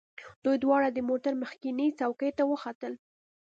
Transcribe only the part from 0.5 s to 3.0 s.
دواړه د موټر مخکینۍ څوکۍ ته وختل